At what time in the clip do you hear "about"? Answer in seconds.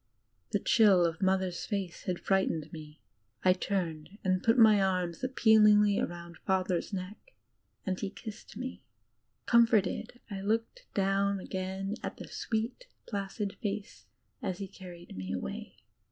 5.99-6.37